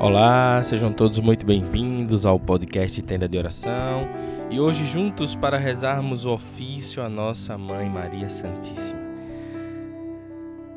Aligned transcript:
Olá, 0.00 0.62
sejam 0.62 0.92
todos 0.92 1.18
muito 1.18 1.44
bem-vindos 1.44 2.24
ao 2.24 2.38
podcast 2.38 3.02
Tenda 3.02 3.28
de 3.28 3.36
Oração 3.36 4.08
e 4.48 4.60
hoje 4.60 4.86
juntos 4.86 5.34
para 5.34 5.58
rezarmos 5.58 6.24
o 6.24 6.30
ofício 6.30 7.02
à 7.02 7.08
nossa 7.08 7.58
Mãe 7.58 7.90
Maria 7.90 8.30
Santíssima. 8.30 9.00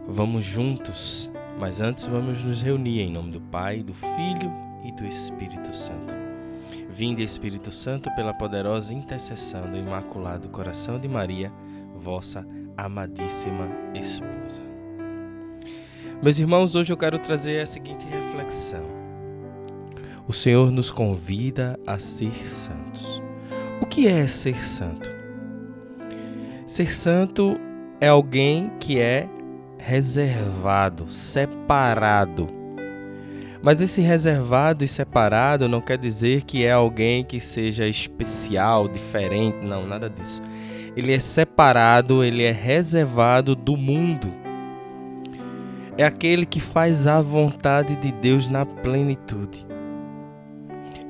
Vamos 0.07 0.43
juntos, 0.43 1.29
mas 1.59 1.79
antes 1.79 2.07
vamos 2.07 2.43
nos 2.43 2.63
reunir 2.63 3.01
em 3.01 3.11
nome 3.11 3.29
do 3.29 3.39
Pai, 3.39 3.83
do 3.83 3.93
Filho 3.93 4.51
e 4.83 4.91
do 4.91 5.05
Espírito 5.05 5.71
Santo. 5.71 6.15
Vinde, 6.89 7.21
Espírito 7.21 7.71
Santo, 7.71 8.09
pela 8.15 8.33
poderosa 8.33 8.91
intercessão 8.91 9.69
do 9.69 9.77
Imaculado 9.77 10.49
Coração 10.49 10.99
de 10.99 11.07
Maria, 11.07 11.53
vossa 11.93 12.43
amadíssima 12.75 13.69
esposa. 13.93 14.63
Meus 16.23 16.39
irmãos, 16.39 16.73
hoje 16.73 16.91
eu 16.91 16.97
quero 16.97 17.19
trazer 17.19 17.61
a 17.61 17.67
seguinte 17.67 18.07
reflexão. 18.07 19.00
O 20.31 20.33
Senhor 20.33 20.71
nos 20.71 20.89
convida 20.89 21.77
a 21.85 21.99
ser 21.99 22.31
santos. 22.47 23.21
O 23.81 23.85
que 23.85 24.07
é 24.07 24.25
ser 24.29 24.63
santo? 24.63 25.11
Ser 26.65 26.89
santo 26.89 27.59
é 27.99 28.07
alguém 28.07 28.71
que 28.79 28.97
é 28.97 29.27
reservado, 29.77 31.11
separado. 31.11 32.47
Mas 33.61 33.81
esse 33.81 33.99
reservado 33.99 34.85
e 34.85 34.87
separado 34.87 35.67
não 35.67 35.81
quer 35.81 35.97
dizer 35.97 36.43
que 36.43 36.63
é 36.63 36.71
alguém 36.71 37.25
que 37.25 37.41
seja 37.41 37.85
especial, 37.85 38.87
diferente, 38.87 39.57
não, 39.65 39.85
nada 39.85 40.09
disso. 40.09 40.41
Ele 40.95 41.11
é 41.11 41.19
separado, 41.19 42.23
ele 42.23 42.43
é 42.43 42.53
reservado 42.53 43.53
do 43.53 43.75
mundo. 43.75 44.33
É 45.97 46.05
aquele 46.05 46.45
que 46.45 46.61
faz 46.61 47.05
a 47.05 47.21
vontade 47.21 47.97
de 47.97 48.13
Deus 48.13 48.47
na 48.47 48.65
plenitude. 48.65 49.69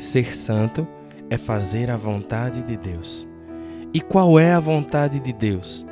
Ser 0.02 0.36
santo 0.36 0.88
é 1.30 1.38
fazer 1.38 1.92
a 1.92 1.96
vontade 1.96 2.64
de 2.64 2.76
Deus. 2.76 3.28
E 3.94 4.02
qual 4.02 4.40
é 4.40 4.52
a 4.52 4.60
vontade 4.60 5.20
de 5.20 5.32
Deus? 5.32 5.86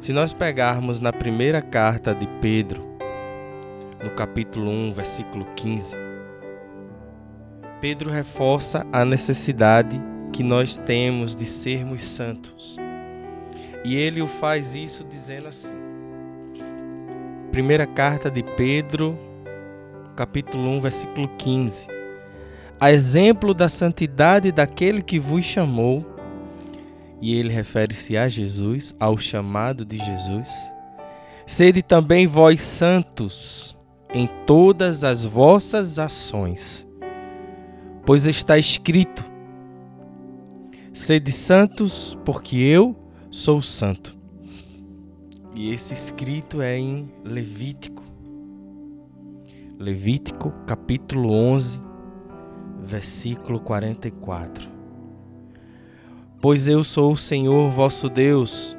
Se 0.00 0.10
nós 0.10 0.32
pegarmos 0.32 0.98
na 0.98 1.12
primeira 1.12 1.60
carta 1.60 2.14
de 2.14 2.26
Pedro, 2.40 2.82
no 4.02 4.08
capítulo 4.14 4.70
1, 4.70 4.94
versículo 4.94 5.44
15, 5.54 5.96
Pedro 7.78 8.10
reforça 8.10 8.86
a 8.90 9.04
necessidade 9.04 10.00
que 10.32 10.42
nós 10.42 10.78
temos 10.78 11.36
de 11.36 11.44
sermos 11.44 12.02
santos. 12.02 12.78
E 13.84 13.96
ele 13.96 14.22
o 14.22 14.26
faz 14.26 14.74
isso 14.74 15.04
dizendo 15.04 15.48
assim. 15.48 15.74
Primeira 17.52 17.86
carta 17.86 18.30
de 18.30 18.42
Pedro, 18.42 19.18
capítulo 20.16 20.70
1, 20.70 20.80
versículo 20.80 21.28
15 21.36 21.97
a 22.80 22.92
exemplo 22.92 23.52
da 23.52 23.68
santidade 23.68 24.52
daquele 24.52 25.02
que 25.02 25.18
vos 25.18 25.44
chamou, 25.44 26.06
e 27.20 27.34
ele 27.34 27.52
refere-se 27.52 28.16
a 28.16 28.28
Jesus, 28.28 28.94
ao 29.00 29.18
chamado 29.18 29.84
de 29.84 29.98
Jesus. 29.98 30.48
Sede 31.46 31.82
também 31.82 32.26
vós 32.26 32.60
santos 32.60 33.76
em 34.14 34.28
todas 34.46 35.02
as 35.02 35.24
vossas 35.24 35.98
ações, 35.98 36.86
pois 38.06 38.24
está 38.24 38.56
escrito: 38.56 39.24
Sede 40.92 41.32
santos, 41.32 42.16
porque 42.24 42.56
eu 42.56 42.94
sou 43.30 43.60
santo. 43.60 44.16
E 45.54 45.72
esse 45.72 45.92
escrito 45.92 46.62
é 46.62 46.78
em 46.78 47.10
Levítico. 47.24 48.04
Levítico, 49.76 50.52
capítulo 50.66 51.32
11, 51.32 51.87
versículo 52.80 53.60
44. 53.60 54.68
Pois 56.40 56.68
eu 56.68 56.84
sou 56.84 57.12
o 57.12 57.16
Senhor 57.16 57.68
vosso 57.70 58.08
Deus, 58.08 58.76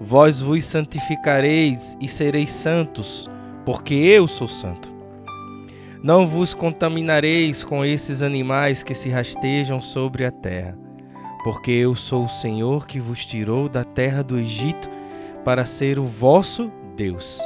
vós 0.00 0.40
vos 0.40 0.64
santificareis 0.64 1.96
e 2.00 2.08
sereis 2.08 2.50
santos, 2.50 3.30
porque 3.64 3.94
eu 3.94 4.26
sou 4.26 4.48
santo. 4.48 4.94
Não 6.02 6.26
vos 6.26 6.52
contaminareis 6.52 7.64
com 7.64 7.84
esses 7.84 8.22
animais 8.22 8.82
que 8.82 8.94
se 8.94 9.08
rastejam 9.08 9.80
sobre 9.80 10.24
a 10.24 10.30
terra, 10.30 10.76
porque 11.42 11.70
eu 11.70 11.94
sou 11.94 12.24
o 12.24 12.28
Senhor 12.28 12.86
que 12.86 13.00
vos 13.00 13.24
tirou 13.24 13.68
da 13.68 13.84
terra 13.84 14.22
do 14.22 14.38
Egito 14.38 14.88
para 15.44 15.64
ser 15.64 15.98
o 15.98 16.04
vosso 16.04 16.70
Deus. 16.96 17.40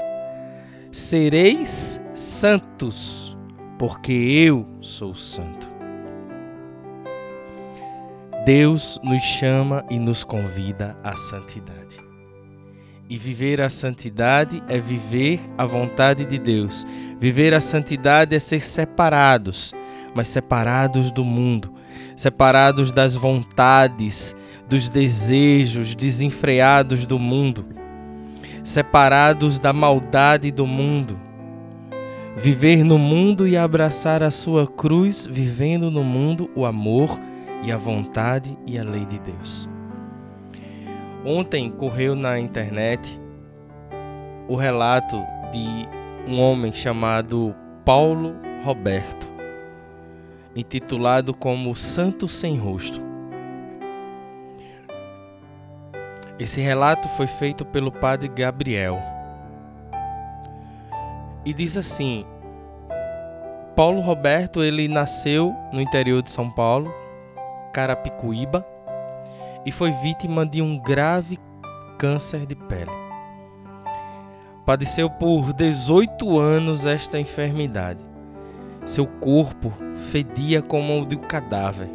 Sereis 0.91 2.01
santos, 2.15 3.37
porque 3.79 4.13
eu 4.13 4.67
sou 4.81 5.15
santo. 5.15 5.70
Deus 8.45 8.99
nos 9.03 9.23
chama 9.23 9.85
e 9.91 9.99
nos 9.99 10.25
convida 10.25 10.97
à 11.05 11.15
santidade. 11.15 12.01
E 13.07 13.19
viver 13.19 13.61
a 13.61 13.69
santidade 13.69 14.63
é 14.67 14.79
viver 14.79 15.39
a 15.59 15.67
vontade 15.67 16.25
de 16.25 16.39
Deus. 16.39 16.87
Viver 17.19 17.53
a 17.53 17.61
santidade 17.61 18.35
é 18.35 18.39
ser 18.39 18.61
separados, 18.63 19.75
mas 20.15 20.29
separados 20.29 21.11
do 21.11 21.23
mundo, 21.23 21.75
separados 22.17 22.91
das 22.91 23.15
vontades, 23.15 24.35
dos 24.67 24.89
desejos 24.89 25.95
desenfreados 25.95 27.05
do 27.05 27.19
mundo, 27.19 27.67
separados 28.65 29.59
da 29.59 29.75
maldade 29.75 30.51
do 30.51 30.67
mundo. 30.67 31.21
Viver 32.39 32.85
no 32.85 32.97
mundo 32.97 33.47
e 33.47 33.55
abraçar 33.55 34.23
a 34.23 34.31
sua 34.31 34.67
cruz, 34.67 35.27
vivendo 35.27 35.91
no 35.91 36.03
mundo 36.03 36.49
o 36.57 36.65
amor 36.65 37.21
e 37.63 37.71
a 37.71 37.77
vontade 37.77 38.57
e 38.67 38.79
a 38.79 38.83
lei 38.83 39.05
de 39.05 39.19
Deus. 39.19 39.69
Ontem 41.25 41.71
correu 41.71 42.15
na 42.15 42.39
internet 42.39 43.21
o 44.49 44.57
relato 44.57 45.17
de 45.53 46.31
um 46.31 46.41
homem 46.41 46.73
chamado 46.73 47.55
Paulo 47.85 48.35
Roberto, 48.65 49.31
intitulado 50.57 51.35
como 51.35 51.77
Santo 51.77 52.27
Sem 52.27 52.59
Rosto. 52.59 53.01
Esse 56.39 56.61
relato 56.61 57.07
foi 57.11 57.27
feito 57.27 57.67
pelo 57.67 57.93
padre 57.93 58.29
Gabriel. 58.29 58.99
E 61.45 61.53
diz 61.53 61.77
assim: 61.77 62.25
Paulo 63.77 64.01
Roberto, 64.01 64.63
ele 64.63 64.89
nasceu 64.89 65.55
no 65.73 65.81
interior 65.81 66.23
de 66.23 66.33
São 66.33 66.51
Paulo, 66.51 66.93
Carapicuíba 67.73 68.67
e 69.65 69.73
foi 69.73 69.91
vítima 69.91 70.47
de 70.47 70.63
um 70.63 70.79
grave 70.79 71.39
câncer 71.99 72.47
de 72.47 72.55
pele. 72.55 72.91
Padeceu 74.65 75.11
por 75.11 75.53
18 75.53 76.39
anos 76.39 76.87
esta 76.87 77.19
enfermidade. 77.19 78.05
Seu 78.85 79.07
corpo 79.07 79.73
fedia 80.11 80.63
como 80.63 81.03
o 81.03 81.07
de 81.07 81.17
um 81.17 81.21
cadáver. 81.21 81.91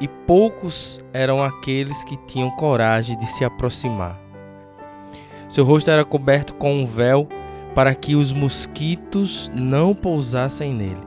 E 0.00 0.08
poucos 0.08 1.04
eram 1.12 1.42
aqueles 1.42 2.02
que 2.04 2.16
tinham 2.26 2.50
coragem 2.52 3.18
de 3.18 3.26
se 3.26 3.44
aproximar. 3.44 4.18
Seu 5.48 5.64
rosto 5.64 5.90
era 5.90 6.04
coberto 6.04 6.54
com 6.54 6.74
um 6.74 6.86
véu 6.86 7.28
para 7.74 7.94
que 7.94 8.14
os 8.14 8.32
mosquitos 8.32 9.50
não 9.54 9.94
pousassem 9.94 10.72
nele. 10.72 11.06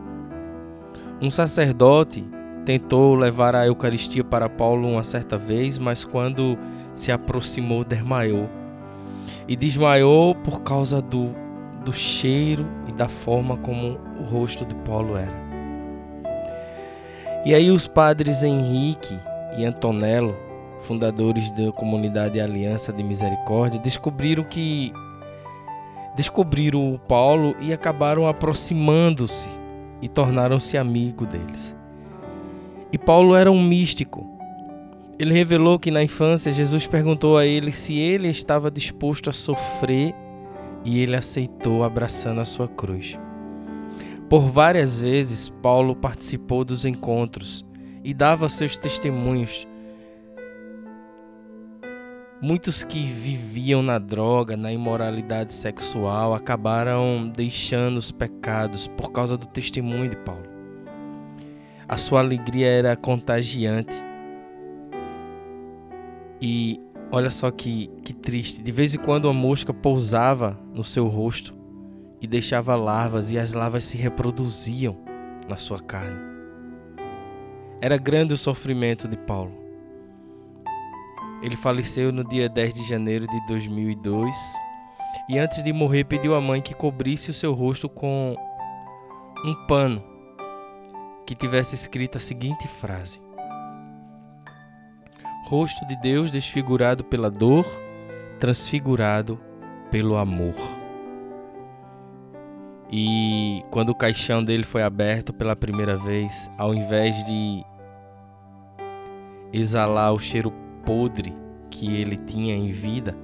Um 1.21 1.31
sacerdote 1.31 2.27
tentou 2.65 3.15
levar 3.15 3.56
a 3.56 3.67
Eucaristia 3.67 4.23
para 4.23 4.50
Paulo 4.50 4.89
uma 4.89 5.03
certa 5.03 5.38
vez, 5.38 5.77
mas 5.77 6.03
quando 6.03 6.57
se 6.94 7.12
aproximou, 7.12 7.83
desmaiou. 7.83 8.50
E 9.47 9.56
desmaiou 9.56 10.33
por 10.33 10.62
causa 10.62 11.01
do, 11.01 11.29
do 11.83 11.94
cheiro 11.94 12.65
e 12.88 12.91
da 12.91 13.07
forma 13.07 13.56
como 13.57 14.00
o 14.19 14.23
rosto 14.23 14.65
de 14.65 14.73
Paulo 14.75 15.15
era. 15.15 15.45
E 17.45 17.53
aí 17.53 17.69
os 17.69 17.88
padres 17.88 18.41
Henrique 18.41 19.15
e 19.56 19.63
Antonello, 19.63 20.35
fundadores 20.79 21.51
da 21.51 21.71
comunidade 21.71 22.41
Aliança 22.41 22.91
de 22.91 23.03
Misericórdia, 23.03 23.79
descobriram 23.79 24.44
que 24.44 24.91
descobriram 26.15 26.94
o 26.94 26.97
Paulo 26.97 27.56
e 27.59 27.71
acabaram 27.71 28.27
aproximando-se 28.27 29.50
e 30.01 30.07
tornaram-se 30.07 30.77
amigo 30.77 31.25
deles. 31.25 31.75
E 32.91 32.97
Paulo 32.97 33.35
era 33.35 33.51
um 33.51 33.61
místico. 33.61 34.25
Ele 35.17 35.33
revelou 35.33 35.79
que 35.79 35.91
na 35.91 36.03
infância 36.03 36.51
Jesus 36.51 36.87
perguntou 36.87 37.37
a 37.37 37.45
ele 37.45 37.71
se 37.71 37.97
ele 37.97 38.27
estava 38.27 38.69
disposto 38.69 39.29
a 39.29 39.33
sofrer 39.33 40.13
e 40.83 40.99
ele 40.99 41.15
aceitou 41.15 41.83
abraçando 41.83 42.41
a 42.41 42.45
sua 42.45 42.67
cruz. 42.67 43.17
Por 44.29 44.49
várias 44.49 44.99
vezes, 44.99 45.49
Paulo 45.61 45.95
participou 45.95 46.65
dos 46.65 46.85
encontros 46.85 47.65
e 48.03 48.13
dava 48.13 48.49
seus 48.49 48.77
testemunhos 48.77 49.67
Muitos 52.41 52.83
que 52.83 52.99
viviam 52.99 53.81
na 53.81 53.97
droga, 53.97 54.57
na 54.57 54.71
imoralidade 54.71 55.53
sexual, 55.53 56.33
acabaram 56.33 57.31
deixando 57.33 57.97
os 57.97 58.11
pecados 58.11 58.87
por 58.87 59.11
causa 59.11 59.35
do 59.37 59.47
testemunho 59.47 60.09
de 60.09 60.17
Paulo. 60.17 60.55
A 61.87 61.97
sua 61.97 62.19
alegria 62.19 62.67
era 62.67 62.95
contagiante. 62.95 63.95
E 66.41 66.81
olha 67.11 67.29
só 67.29 67.51
que, 67.51 67.87
que 68.03 68.13
triste. 68.13 68.61
De 68.61 68.71
vez 68.71 68.95
em 68.95 68.99
quando 68.99 69.25
uma 69.25 69.33
mosca 69.33 69.73
pousava 69.73 70.59
no 70.73 70.83
seu 70.83 71.07
rosto 71.07 71.53
e 72.19 72.25
deixava 72.25 72.75
larvas, 72.75 73.31
e 73.31 73.37
as 73.37 73.53
larvas 73.53 73.83
se 73.83 73.97
reproduziam 73.97 74.97
na 75.47 75.57
sua 75.57 75.79
carne. 75.79 76.17
Era 77.79 77.97
grande 77.97 78.33
o 78.33 78.37
sofrimento 78.37 79.07
de 79.07 79.17
Paulo. 79.17 79.53
Ele 81.43 81.55
faleceu 81.55 82.11
no 82.11 82.23
dia 82.23 82.49
10 82.49 82.73
de 82.73 82.89
janeiro 82.89 83.27
de 83.27 83.45
2002 83.45 84.35
e 85.29 85.37
antes 85.37 85.61
de 85.61 85.71
morrer 85.71 86.05
pediu 86.05 86.33
à 86.33 86.41
mãe 86.41 86.61
que 86.61 86.73
cobrisse 86.73 87.29
o 87.29 87.33
seu 87.33 87.53
rosto 87.53 87.87
com 87.87 88.35
um 89.45 89.67
pano 89.67 90.14
que 91.25 91.36
tivesse 91.36 91.75
escrita 91.75 92.18
a 92.18 92.22
seguinte 92.22 92.68
frase: 92.68 93.19
Rosto 95.48 95.86
de 95.88 95.95
Deus 96.01 96.31
desfigurado 96.31 97.04
pela 97.04 97.30
dor, 97.30 97.66
transfigurado 98.39 99.39
pelo 99.89 100.18
amor. 100.18 100.56
E 102.92 103.63
quando 103.72 103.89
o 103.89 103.95
caixão 103.95 104.44
dele 104.44 104.63
foi 104.63 104.83
aberto 104.83 105.33
pela 105.33 105.56
primeira 105.56 105.98
vez, 105.98 106.50
ao 106.57 106.74
invés 106.74 107.24
de 107.24 107.63
exalar 109.51 110.13
o 110.13 110.19
cheiro 110.19 110.51
podre 110.86 111.36
que 111.69 111.95
ele 111.95 112.16
tinha 112.16 112.56
em 112.56 112.71
vida, 112.71 113.18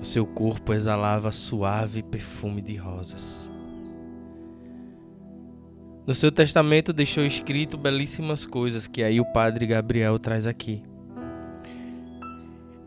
o 0.00 0.04
seu 0.04 0.26
corpo 0.26 0.72
exalava 0.72 1.30
suave 1.30 2.02
perfume 2.02 2.60
de 2.60 2.76
rosas. 2.76 3.50
No 6.10 6.14
seu 6.16 6.32
testamento 6.32 6.92
deixou 6.92 7.24
escrito 7.24 7.78
belíssimas 7.78 8.44
coisas 8.44 8.88
que 8.88 9.00
aí 9.00 9.20
o 9.20 9.24
padre 9.24 9.64
Gabriel 9.64 10.18
traz 10.18 10.44
aqui. 10.44 10.82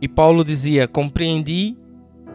E 0.01 0.09
Paulo 0.09 0.43
dizia: 0.43 0.89
Compreendi 0.89 1.77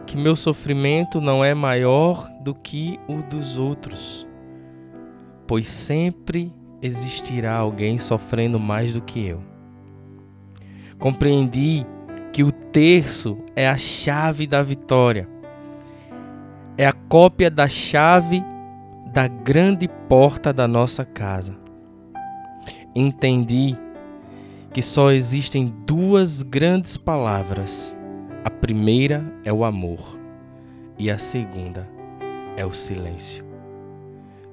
que 0.07 0.17
meu 0.17 0.35
sofrimento 0.35 1.21
não 1.21 1.45
é 1.45 1.53
maior 1.53 2.27
do 2.41 2.55
que 2.55 2.99
o 3.07 3.21
dos 3.21 3.55
outros, 3.55 4.27
pois 5.45 5.67
sempre 5.67 6.51
existirá 6.81 7.55
alguém 7.55 7.99
sofrendo 7.99 8.59
mais 8.59 8.91
do 8.91 8.99
que 8.99 9.27
eu. 9.27 9.43
Compreendi 10.97 11.85
que 12.33 12.43
o 12.43 12.51
terço 12.51 13.37
é 13.55 13.69
a 13.69 13.77
chave 13.77 14.47
da 14.47 14.63
vitória, 14.63 15.29
é 16.75 16.87
a 16.87 16.93
cópia 16.93 17.51
da 17.51 17.69
chave 17.69 18.43
da 19.11 19.27
grande 19.27 19.87
porta 20.07 20.53
da 20.53 20.67
nossa 20.67 21.03
casa. 21.03 21.57
Entendi 22.95 23.77
que 24.73 24.81
só 24.81 25.11
existem 25.11 25.73
duas 25.85 26.43
grandes 26.43 26.97
palavras 26.97 27.95
a 28.43 28.49
primeira 28.49 29.33
é 29.43 29.51
o 29.51 29.65
amor 29.65 30.17
e 30.97 31.11
a 31.11 31.19
segunda 31.19 31.85
é 32.55 32.65
o 32.65 32.71
silêncio. 32.71 33.45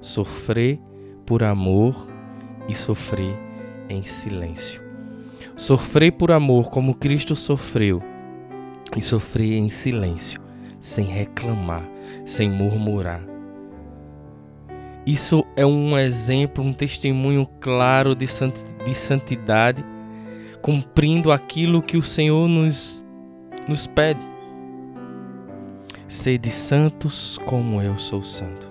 Sofrer 0.01 0.77
por 1.25 1.41
amor 1.41 2.07
e 2.67 2.75
sofrer 2.75 3.39
em 3.89 4.03
silêncio. 4.03 4.81
Sofrer 5.55 6.11
por 6.11 6.31
amor 6.31 6.69
como 6.69 6.95
Cristo 6.95 7.33
sofreu 7.33 8.03
e 8.95 9.01
sofrer 9.01 9.53
em 9.53 9.69
silêncio, 9.69 10.41
sem 10.81 11.05
reclamar, 11.05 11.87
sem 12.25 12.49
murmurar. 12.49 13.36
Isso 15.07 15.45
é 15.55 15.65
um 15.65 15.97
exemplo, 15.97 16.61
um 16.61 16.73
testemunho 16.73 17.47
claro 17.61 18.13
de 18.13 18.27
santidade, 18.93 19.81
cumprindo 20.61 21.31
aquilo 21.31 21.81
que 21.81 21.95
o 21.95 22.01
Senhor 22.01 22.49
nos 22.49 23.05
nos 23.69 23.87
pede: 23.87 24.27
sede 26.09 26.51
santos 26.51 27.39
como 27.45 27.81
eu 27.81 27.95
sou 27.95 28.21
santo. 28.21 28.69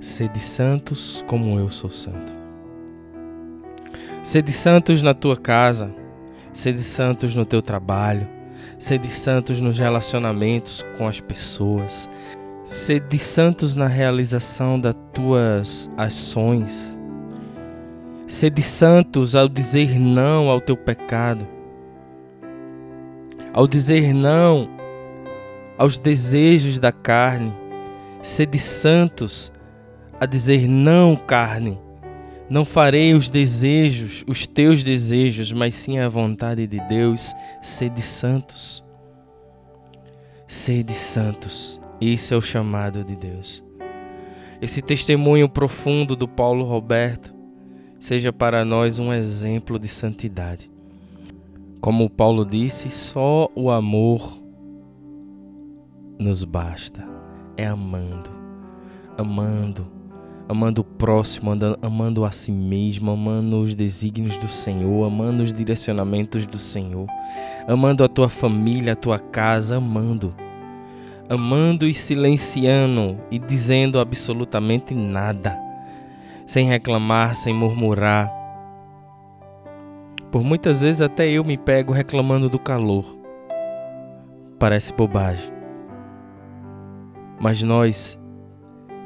Sede 0.00 0.38
santos 0.38 1.24
como 1.26 1.58
eu 1.58 1.68
sou 1.68 1.90
santo. 1.90 2.32
Sede 4.22 4.52
santos 4.52 5.02
na 5.02 5.14
tua 5.14 5.36
casa, 5.36 5.92
sede 6.52 6.80
santos 6.80 7.34
no 7.34 7.44
teu 7.44 7.60
trabalho, 7.60 8.28
sede 8.78 9.08
santos 9.10 9.60
nos 9.60 9.80
relacionamentos 9.80 10.84
com 10.96 11.08
as 11.08 11.20
pessoas, 11.20 12.08
sede 12.66 13.18
santos 13.18 13.74
na 13.74 13.86
realização 13.86 14.78
das 14.78 14.94
tuas 15.14 15.88
ações. 15.96 16.98
Sede 18.28 18.60
santos 18.60 19.34
ao 19.34 19.48
dizer 19.48 19.98
não 19.98 20.50
ao 20.50 20.60
teu 20.60 20.76
pecado 20.76 21.56
ao 23.56 23.66
dizer 23.66 24.12
não 24.12 24.68
aos 25.78 25.98
desejos 25.98 26.78
da 26.78 26.92
carne, 26.92 27.56
sede 28.20 28.58
santos 28.58 29.50
a 30.20 30.26
dizer 30.26 30.68
não, 30.68 31.16
carne. 31.16 31.80
Não 32.50 32.66
farei 32.66 33.14
os 33.14 33.30
desejos, 33.30 34.24
os 34.28 34.46
teus 34.46 34.82
desejos, 34.82 35.52
mas 35.52 35.74
sim 35.74 35.98
a 35.98 36.08
vontade 36.08 36.66
de 36.66 36.78
Deus. 36.86 37.34
Sede 37.62 38.02
santos. 38.02 38.84
Sede 40.46 40.92
santos. 40.92 41.80
Esse 42.00 42.34
é 42.34 42.36
o 42.36 42.40
chamado 42.40 43.02
de 43.02 43.16
Deus. 43.16 43.64
Esse 44.60 44.82
testemunho 44.82 45.48
profundo 45.48 46.16
do 46.16 46.28
Paulo 46.28 46.64
Roberto 46.64 47.34
seja 47.98 48.32
para 48.32 48.64
nós 48.64 48.98
um 48.98 49.12
exemplo 49.12 49.78
de 49.78 49.88
santidade. 49.88 50.70
Como 51.80 52.10
Paulo 52.10 52.44
disse, 52.44 52.90
só 52.90 53.48
o 53.54 53.70
amor 53.70 54.42
nos 56.18 56.44
basta. 56.44 57.06
É 57.56 57.66
amando, 57.66 58.30
amando, 59.16 59.86
amando 60.48 60.82
o 60.82 60.84
próximo, 60.84 61.52
amando 61.80 62.24
a 62.24 62.30
si 62.30 62.52
mesmo, 62.52 63.10
amando 63.10 63.60
os 63.60 63.74
desígnios 63.74 64.36
do 64.36 64.48
Senhor, 64.48 65.06
amando 65.06 65.42
os 65.42 65.52
direcionamentos 65.52 66.44
do 66.46 66.58
Senhor, 66.58 67.06
amando 67.66 68.04
a 68.04 68.08
tua 68.08 68.28
família, 68.28 68.92
a 68.92 68.96
tua 68.96 69.18
casa, 69.18 69.76
amando. 69.76 70.34
Amando 71.28 71.86
e 71.86 71.94
silenciando 71.94 73.18
e 73.30 73.38
dizendo 73.38 73.98
absolutamente 73.98 74.94
nada, 74.94 75.58
sem 76.46 76.68
reclamar, 76.68 77.34
sem 77.34 77.52
murmurar, 77.52 78.30
por 80.30 80.42
muitas 80.42 80.82
vezes 80.82 81.00
até 81.00 81.28
eu 81.28 81.42
me 81.42 81.56
pego 81.56 81.92
reclamando 81.92 82.48
do 82.48 82.58
calor. 82.58 83.16
Parece 84.58 84.92
bobagem. 84.92 85.52
Mas 87.40 87.62
nós 87.62 88.18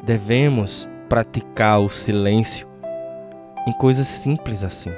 devemos 0.04 0.88
praticar 1.08 1.80
o 1.80 1.88
silêncio 1.88 2.66
em 3.66 3.72
coisas 3.72 4.06
simples 4.06 4.64
assim. 4.64 4.90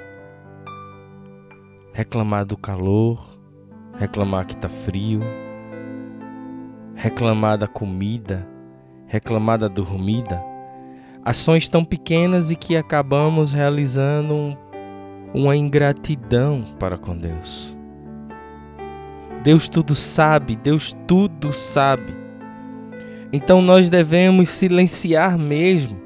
Reclamar 1.92 2.46
do 2.46 2.56
calor, 2.56 3.38
reclamar 3.98 4.46
que 4.46 4.54
está 4.54 4.68
frio, 4.68 5.20
reclamar 6.94 7.58
da 7.58 7.66
comida, 7.66 8.48
reclamar 9.06 9.58
da 9.58 9.68
dormida. 9.68 10.42
Ações 11.24 11.68
tão 11.68 11.84
pequenas 11.84 12.50
e 12.50 12.56
que 12.56 12.76
acabamos 12.76 13.52
realizando 13.52 14.34
um 14.34 14.56
uma 15.34 15.56
ingratidão 15.56 16.64
para 16.78 16.98
com 16.98 17.16
Deus. 17.16 17.76
Deus 19.42 19.68
tudo 19.68 19.94
sabe, 19.94 20.54
Deus 20.56 20.94
tudo 21.06 21.52
sabe. 21.52 22.14
Então 23.32 23.62
nós 23.62 23.88
devemos 23.88 24.50
silenciar 24.50 25.38
mesmo. 25.38 26.00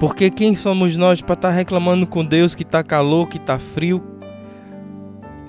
Porque 0.00 0.30
quem 0.30 0.54
somos 0.54 0.96
nós 0.96 1.20
para 1.20 1.34
estar 1.34 1.48
tá 1.48 1.54
reclamando 1.54 2.06
com 2.06 2.24
Deus 2.24 2.54
que 2.54 2.62
está 2.62 2.82
calor, 2.82 3.28
que 3.28 3.36
está 3.36 3.58
frio? 3.58 4.02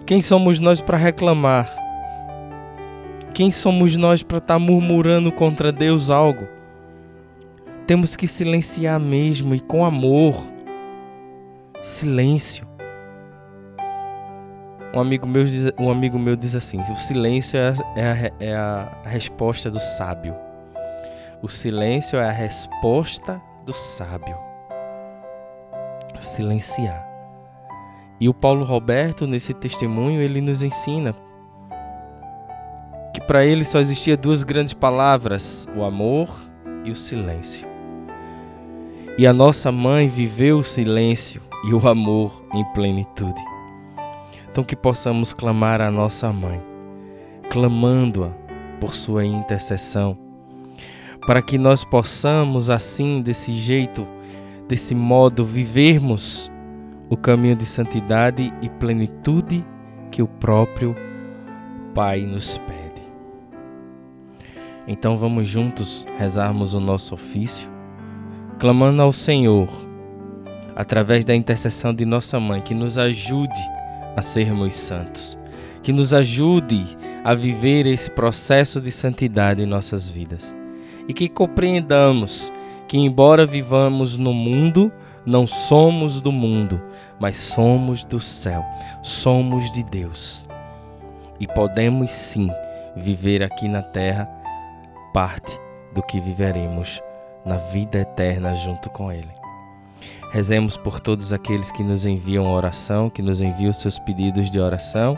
Quem 0.05 0.21
somos 0.21 0.59
nós 0.59 0.81
para 0.81 0.97
reclamar? 0.97 1.84
Quem 3.35 3.51
somos 3.51 3.97
nós 3.97 4.23
para 4.23 4.37
estar 4.37 4.53
tá 4.53 4.59
murmurando 4.59 5.29
contra 5.29 5.69
Deus 5.69 6.09
algo? 6.09 6.47
Temos 7.85 8.15
que 8.15 8.27
silenciar 8.27 8.97
mesmo 8.97 9.53
e 9.53 9.59
com 9.59 9.83
amor 9.83 10.41
silêncio. 11.83 12.65
Um 14.95 15.01
amigo 15.01 15.27
meu 15.27 15.43
diz, 15.43 15.69
um 15.77 15.91
amigo 15.91 16.17
meu 16.17 16.37
diz 16.37 16.55
assim: 16.55 16.79
o 16.79 16.95
silêncio 16.95 17.59
é, 17.59 17.73
é, 17.97 18.05
a, 18.05 18.31
é 18.39 18.55
a 18.55 19.01
resposta 19.03 19.69
do 19.69 19.81
sábio. 19.81 20.33
O 21.41 21.49
silêncio 21.49 22.17
é 22.17 22.29
a 22.29 22.31
resposta 22.31 23.41
do 23.65 23.73
sábio. 23.73 24.37
Silenciar. 26.21 27.05
E 28.17 28.29
o 28.29 28.33
Paulo 28.33 28.63
Roberto, 28.63 29.27
nesse 29.27 29.53
testemunho, 29.53 30.21
ele 30.21 30.39
nos 30.39 30.63
ensina 30.63 31.13
para 33.27 33.45
ele 33.45 33.65
só 33.65 33.79
existia 33.79 34.15
duas 34.15 34.43
grandes 34.43 34.73
palavras: 34.73 35.67
o 35.75 35.83
amor 35.83 36.29
e 36.83 36.91
o 36.91 36.95
silêncio. 36.95 37.67
E 39.17 39.25
a 39.25 39.33
nossa 39.33 39.71
mãe 39.71 40.07
viveu 40.07 40.57
o 40.57 40.63
silêncio 40.63 41.41
e 41.65 41.73
o 41.73 41.87
amor 41.87 42.45
em 42.53 42.63
plenitude. 42.73 43.41
Então 44.51 44.63
que 44.63 44.75
possamos 44.75 45.33
clamar 45.33 45.81
a 45.81 45.89
nossa 45.89 46.31
mãe, 46.31 46.61
clamando-a 47.49 48.31
por 48.79 48.93
sua 48.93 49.25
intercessão, 49.25 50.17
para 51.25 51.41
que 51.41 51.57
nós 51.57 51.83
possamos 51.83 52.69
assim, 52.69 53.21
desse 53.21 53.53
jeito, 53.53 54.07
desse 54.67 54.93
modo, 54.93 55.43
vivermos 55.43 56.51
o 57.09 57.17
caminho 57.17 57.55
de 57.55 57.65
santidade 57.65 58.53
e 58.61 58.69
plenitude 58.69 59.65
que 60.11 60.21
o 60.21 60.27
próprio 60.27 60.95
Pai 61.93 62.21
nos 62.21 62.57
pede. 62.57 62.84
Então 64.87 65.17
vamos 65.17 65.49
juntos 65.49 66.05
rezarmos 66.17 66.73
o 66.73 66.79
nosso 66.79 67.15
ofício, 67.15 67.69
clamando 68.59 69.01
ao 69.01 69.11
Senhor, 69.11 69.69
através 70.75 71.25
da 71.25 71.33
intercessão 71.33 71.93
de 71.93 72.05
nossa 72.05 72.39
mãe, 72.39 72.61
que 72.61 72.73
nos 72.73 72.97
ajude 72.97 73.61
a 74.15 74.21
sermos 74.21 74.75
santos, 74.75 75.39
que 75.81 75.91
nos 75.91 76.13
ajude 76.13 76.83
a 77.23 77.33
viver 77.33 77.87
esse 77.87 78.11
processo 78.11 78.79
de 78.79 78.91
santidade 78.91 79.63
em 79.63 79.65
nossas 79.65 80.07
vidas 80.07 80.55
e 81.07 81.13
que 81.13 81.27
compreendamos 81.27 82.51
que, 82.87 82.97
embora 82.97 83.45
vivamos 83.45 84.17
no 84.17 84.33
mundo, 84.33 84.91
não 85.25 85.47
somos 85.47 86.21
do 86.21 86.31
mundo, 86.31 86.79
mas 87.19 87.37
somos 87.37 88.05
do 88.05 88.19
céu, 88.19 88.63
somos 89.01 89.71
de 89.71 89.83
Deus. 89.83 90.45
E 91.39 91.47
podemos 91.47 92.11
sim 92.11 92.49
viver 92.95 93.41
aqui 93.43 93.67
na 93.67 93.81
terra 93.81 94.29
parte 95.15 95.57
do 95.93 96.03
que 96.03 96.19
viveremos 96.19 97.01
na 97.45 97.55
vida 97.55 97.99
eterna 97.99 98.53
junto 98.53 98.89
com 98.89 99.09
Ele. 99.09 99.31
Rezemos 100.33 100.75
por 100.75 100.99
todos 100.99 101.31
aqueles 101.31 101.71
que 101.71 101.81
nos 101.81 102.05
enviam 102.05 102.51
oração, 102.51 103.09
que 103.09 103.21
nos 103.21 103.39
enviam 103.39 103.71
seus 103.71 103.97
pedidos 103.97 104.51
de 104.51 104.59
oração 104.59 105.17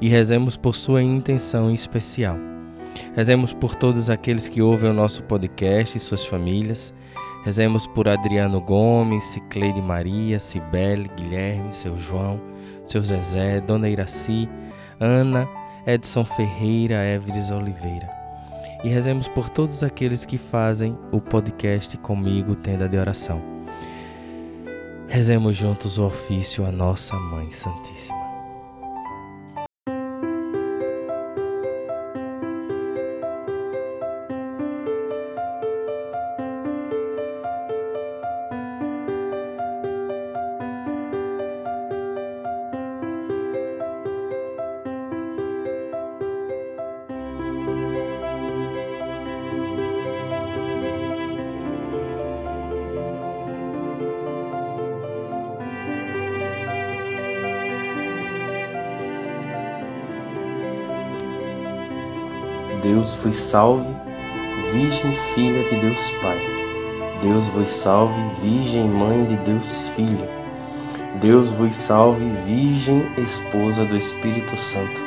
e 0.00 0.08
rezemos 0.08 0.56
por 0.56 0.74
sua 0.74 1.04
intenção 1.04 1.70
especial. 1.70 2.36
Rezemos 3.14 3.54
por 3.54 3.76
todos 3.76 4.10
aqueles 4.10 4.48
que 4.48 4.60
ouvem 4.60 4.90
o 4.90 4.94
nosso 4.94 5.22
podcast 5.22 5.96
e 5.96 6.00
suas 6.00 6.26
famílias 6.26 6.92
Rezemos 7.46 7.86
por 7.86 8.08
Adriano 8.08 8.60
Gomes, 8.60 9.22
Cicleide 9.22 9.80
Maria, 9.80 10.40
Cibele, 10.40 11.08
Guilherme, 11.16 11.72
seu 11.72 11.96
João, 11.96 12.40
seu 12.84 13.00
Zezé, 13.00 13.60
Dona 13.60 13.88
Iraci, 13.88 14.48
Ana, 14.98 15.48
Edson 15.86 16.24
Ferreira, 16.24 16.96
Évires 16.96 17.52
Oliveira. 17.52 18.15
E 18.84 18.88
rezemos 18.88 19.28
por 19.28 19.48
todos 19.48 19.82
aqueles 19.82 20.24
que 20.24 20.38
fazem 20.38 20.96
o 21.10 21.20
podcast 21.20 21.96
comigo, 21.98 22.54
Tenda 22.54 22.88
de 22.88 22.96
Oração. 22.96 23.42
Rezemos 25.08 25.56
juntos 25.56 25.98
o 25.98 26.04
ofício 26.04 26.66
à 26.66 26.72
Nossa 26.72 27.16
Mãe 27.16 27.52
Santíssima. 27.52 28.25
Deus 62.86 63.16
vos 63.16 63.34
salve, 63.34 63.88
Virgem 64.72 65.12
Filha 65.34 65.60
de 65.64 65.74
Deus 65.74 66.08
Pai. 66.22 66.38
Deus 67.20 67.48
vos 67.48 67.68
salve, 67.68 68.14
Virgem 68.40 68.84
Mãe 68.84 69.24
de 69.24 69.34
Deus 69.38 69.88
Filho. 69.96 70.28
Deus 71.20 71.50
vos 71.50 71.74
salve, 71.74 72.24
Virgem 72.46 73.04
Esposa 73.18 73.84
do 73.84 73.96
Espírito 73.96 74.56
Santo. 74.56 75.00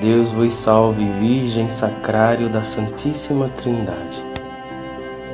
Deus 0.00 0.30
vos 0.30 0.54
salve, 0.54 1.04
Virgem 1.18 1.68
Sacrário 1.68 2.48
da 2.48 2.62
Santíssima 2.62 3.50
Trindade. 3.56 4.22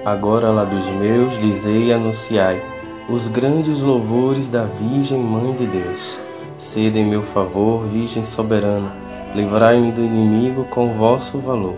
Agora, 0.03 0.51
lá 0.51 0.65
dos 0.65 0.87
meus, 0.93 1.39
dizei 1.41 1.89
e 1.89 1.93
anunciai 1.93 2.63
os 3.07 3.29
grandes 3.29 3.81
louvores 3.81 4.49
da 4.49 4.65
Virgem 4.65 5.19
Mãe 5.19 5.53
de 5.57 5.67
Deus. 5.67 6.19
Sede 6.57 7.01
em 7.01 7.05
meu 7.05 7.23
favor, 7.23 7.85
Virgem 7.85 8.25
soberana 8.25 9.02
livrai-me 9.35 9.91
do 9.93 10.03
inimigo 10.03 10.65
com 10.65 10.93
vosso 10.93 11.39
valor. 11.39 11.77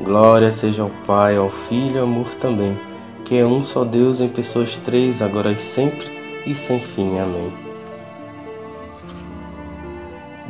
Glória 0.00 0.50
seja 0.50 0.82
ao 0.82 0.90
Pai, 1.06 1.36
ao 1.36 1.48
Filho 1.48 1.96
e 1.96 1.98
ao 1.98 2.04
amor 2.04 2.34
também, 2.40 2.78
que 3.24 3.36
é 3.36 3.46
um 3.46 3.62
só 3.62 3.84
Deus 3.84 4.20
em 4.20 4.28
pessoas 4.28 4.76
três, 4.76 5.22
agora 5.22 5.52
e 5.52 5.56
sempre 5.56 6.06
e 6.46 6.54
sem 6.54 6.78
fim. 6.78 7.18
Amém. 7.18 7.52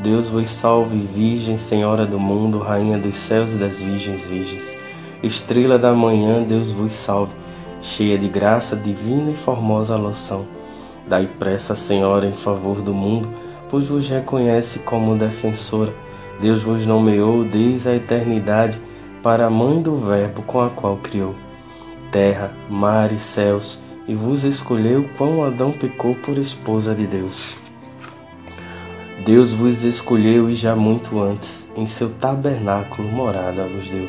Deus 0.03 0.29
vos 0.29 0.51
salve, 0.51 0.99
Virgem, 0.99 1.57
Senhora 1.57 2.05
do 2.05 2.19
mundo, 2.19 2.59
Rainha 2.59 2.99
dos 2.99 3.15
céus 3.15 3.53
e 3.53 3.57
das 3.57 3.79
virgens 3.79 4.25
virgens. 4.25 4.77
Estrela 5.23 5.79
da 5.79 5.93
manhã, 5.93 6.43
Deus 6.43 6.71
vos 6.71 6.93
salve, 6.93 7.33
cheia 7.81 8.19
de 8.19 8.29
graça 8.29 8.77
divina 8.77 9.31
e 9.31 9.37
formosa 9.37 9.97
loção. 9.97 10.45
Dai 11.07 11.27
pressa, 11.39 11.75
Senhora, 11.77 12.27
em 12.27 12.33
favor 12.33 12.83
do 12.83 12.93
mundo, 12.93 13.29
pois 13.71 13.87
vos 13.87 14.09
reconhece 14.09 14.81
como 14.81 15.17
defensora 15.17 15.93
Deus 16.41 16.63
vos 16.63 16.87
nomeou 16.87 17.45
desde 17.45 17.89
a 17.89 17.97
eternidade 17.97 18.79
para 19.23 19.47
a 19.47 19.51
mãe 19.51 19.81
do 19.81 19.97
Verbo 19.97 20.43
com 20.43 20.61
a 20.61 20.71
qual 20.71 20.97
criou 20.99 21.35
terra, 22.15 22.53
mar 22.71 23.11
e 23.11 23.19
céus, 23.19 23.81
e 24.07 24.15
vos 24.15 24.45
escolheu 24.45 25.05
quando 25.19 25.43
Adão 25.43 25.73
pecou 25.73 26.15
por 26.15 26.39
esposa 26.39 26.95
de 26.95 27.09
Deus. 27.09 27.57
Deus 29.27 29.51
vos 29.51 29.83
escolheu 29.83 30.49
e 30.49 30.55
já 30.55 30.77
muito 30.77 31.21
antes, 31.21 31.67
em 31.77 31.87
seu 31.87 32.11
tabernáculo 32.11 33.09
morada 33.09 33.65
vos 33.65 33.89
deu. 33.89 34.09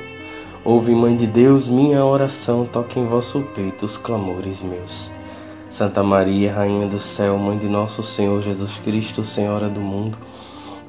Ouve, 0.64 0.94
Mãe 0.94 1.16
de 1.16 1.26
Deus, 1.26 1.68
minha 1.68 2.06
oração, 2.06 2.64
toque 2.72 3.00
em 3.00 3.08
vosso 3.08 3.42
peito 3.56 3.86
os 3.86 3.98
clamores 3.98 4.62
meus. 4.62 5.10
Santa 5.68 6.04
Maria, 6.04 6.54
Rainha 6.54 6.86
do 6.86 7.00
céu, 7.00 7.40
Mãe 7.40 7.58
de 7.58 7.68
nosso 7.68 8.04
Senhor 8.04 8.40
Jesus 8.44 8.78
Cristo, 8.84 9.24
Senhora 9.24 9.68
do 9.68 9.82
mundo, 9.82 10.16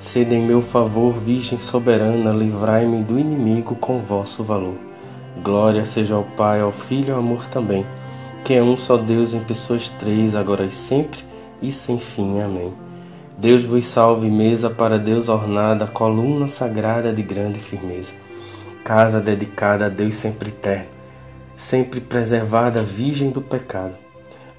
Sede 0.00 0.34
em 0.34 0.40
meu 0.40 0.62
favor, 0.62 1.12
Virgem 1.12 1.58
soberana, 1.58 2.32
livrai-me 2.32 3.02
do 3.02 3.18
inimigo 3.18 3.74
com 3.74 3.98
vosso 3.98 4.42
valor. 4.42 4.78
Glória 5.42 5.84
seja 5.84 6.14
ao 6.14 6.24
Pai, 6.24 6.62
ao 6.62 6.72
Filho 6.72 7.08
e 7.08 7.10
ao 7.10 7.18
amor 7.18 7.46
também, 7.48 7.84
que 8.42 8.54
é 8.54 8.62
um 8.62 8.78
só 8.78 8.96
Deus 8.96 9.34
em 9.34 9.40
pessoas 9.40 9.90
três, 9.90 10.34
agora 10.34 10.64
e 10.64 10.70
sempre 10.70 11.20
e 11.60 11.70
sem 11.70 12.00
fim. 12.00 12.40
Amém. 12.40 12.72
Deus 13.36 13.62
vos 13.62 13.84
salve, 13.84 14.30
mesa 14.30 14.70
para 14.70 14.98
Deus 14.98 15.28
ornada, 15.28 15.86
coluna 15.86 16.48
sagrada 16.48 17.12
de 17.12 17.22
grande 17.22 17.60
firmeza, 17.60 18.14
casa 18.82 19.20
dedicada 19.20 19.84
a 19.84 19.90
Deus 19.90 20.14
sempre 20.14 20.48
eterno, 20.48 20.88
sempre 21.54 22.00
preservada, 22.00 22.80
virgem 22.80 23.28
do 23.28 23.42
pecado. 23.42 23.92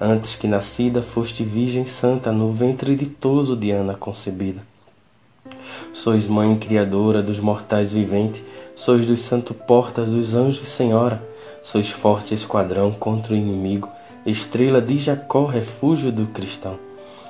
Antes 0.00 0.36
que 0.36 0.46
nascida, 0.46 1.02
foste 1.02 1.42
virgem 1.42 1.84
santa, 1.84 2.30
no 2.30 2.52
ventre 2.52 2.94
ditoso 2.94 3.56
de 3.56 3.72
Ana 3.72 3.94
concebida 3.94 4.70
Sois 5.92 6.26
mãe 6.26 6.56
criadora 6.56 7.22
dos 7.22 7.38
mortais 7.38 7.92
viventes, 7.92 8.44
sois 8.74 9.06
dos 9.06 9.20
santo 9.20 9.54
portas 9.54 10.08
dos 10.08 10.34
anjos 10.34 10.68
senhora, 10.68 11.22
sois 11.62 11.90
forte 11.90 12.34
esquadrão 12.34 12.90
contra 12.92 13.32
o 13.32 13.36
inimigo, 13.36 13.88
estrela 14.24 14.80
de 14.80 14.98
Jacó, 14.98 15.46
refúgio 15.46 16.10
do 16.10 16.26
cristão. 16.26 16.78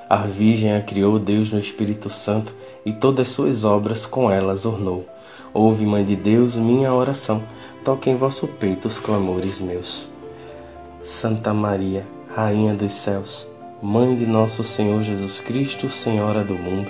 A 0.09 0.17
Virgem 0.17 0.75
a 0.75 0.81
criou 0.81 1.17
Deus 1.17 1.51
no 1.51 1.59
Espírito 1.59 2.09
Santo 2.09 2.53
e 2.85 2.91
todas 2.91 3.29
suas 3.29 3.63
obras 3.63 4.05
com 4.05 4.29
elas 4.29 4.65
ornou. 4.65 5.05
Ouve, 5.53 5.85
Mãe 5.85 6.03
de 6.03 6.15
Deus, 6.15 6.55
minha 6.55 6.93
oração, 6.93 7.43
toque 7.83 8.09
em 8.09 8.15
vosso 8.15 8.47
peito 8.47 8.87
os 8.87 8.99
clamores 8.99 9.59
meus. 9.59 10.09
Santa 11.03 11.53
Maria, 11.53 12.05
Rainha 12.35 12.73
dos 12.73 12.91
céus, 12.91 13.47
Mãe 13.81 14.15
de 14.15 14.25
nosso 14.25 14.63
Senhor 14.63 15.03
Jesus 15.03 15.39
Cristo, 15.39 15.89
Senhora 15.89 16.43
do 16.43 16.55
mundo, 16.55 16.89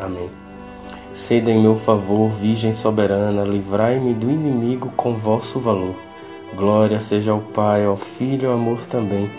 Amém. 0.00 0.30
Sede 1.12 1.50
em 1.50 1.62
meu 1.62 1.76
favor, 1.76 2.28
Virgem 2.30 2.72
soberana, 2.72 3.42
livrai-me 3.44 4.12
do 4.12 4.30
inimigo 4.30 4.90
com 4.96 5.14
vosso 5.14 5.58
valor. 5.58 5.96
Glória 6.54 7.00
seja 7.00 7.32
ao 7.32 7.40
Pai, 7.40 7.84
ao 7.84 7.96
Filho 7.96 8.50
ao 8.50 8.54
amor 8.54 8.86
também 8.86 9.30